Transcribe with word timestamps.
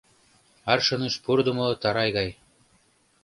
Аршыныш 0.71 1.15
пурыдымо 1.23 1.67
тарай 1.81 2.09
гай. 2.17 2.29